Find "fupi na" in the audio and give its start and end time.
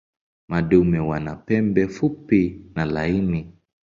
1.87-2.85